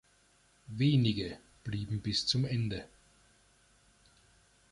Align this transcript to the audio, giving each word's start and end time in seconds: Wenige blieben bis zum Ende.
Wenige 0.65 1.37
blieben 1.63 2.01
bis 2.01 2.25
zum 2.25 2.43
Ende. 2.45 2.85